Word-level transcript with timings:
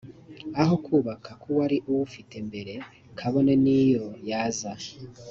aho 0.61 0.75
kuba 0.85 1.11
k 1.23 1.43
uwari 1.51 1.77
uwufite 1.89 2.35
mbere 2.47 2.73
kabone 3.17 3.53
n 3.63 3.65
iyo 3.81 4.05
yaza 4.29 4.71